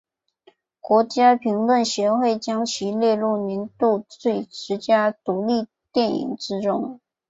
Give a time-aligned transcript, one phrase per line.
[0.79, 4.03] 国家评论协会将其列入年度
[4.49, 6.99] 十佳独立电影之中。